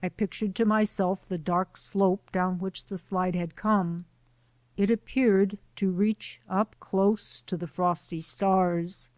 I 0.00 0.10
pictured 0.10 0.54
to 0.54 0.64
my 0.64 0.84
self 0.84 1.26
the 1.26 1.38
dark 1.38 1.76
slope 1.76 2.30
down 2.30 2.60
which 2.60 2.84
the 2.84 2.96
slide 2.96 3.34
had 3.34 3.56
come. 3.56 4.04
It 4.76 4.92
appeared 4.92 5.58
to 5.74 5.90
reach 5.90 6.40
up 6.48 6.76
close 6.78 7.40
to 7.40 7.56
the 7.56 7.66
frosty 7.66 8.20
stars. 8.20 9.10